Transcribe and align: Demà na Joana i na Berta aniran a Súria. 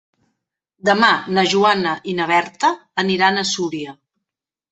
Demà 0.87 1.09
na 1.37 1.43
Joana 1.51 1.91
i 2.13 2.17
na 2.21 2.27
Berta 2.33 2.71
aniran 3.05 3.37
a 3.43 3.47
Súria. 3.53 3.97